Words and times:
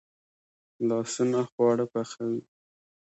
لاسونه 0.87 1.39
خواړه 1.51 1.85
پخوي 1.93 2.41